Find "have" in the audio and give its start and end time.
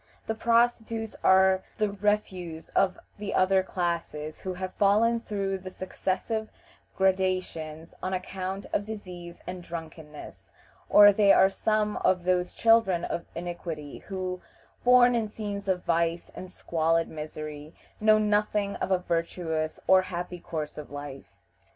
4.55-4.73